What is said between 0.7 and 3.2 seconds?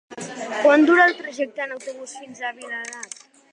dura el trajecte en autobús fins a Vilanant?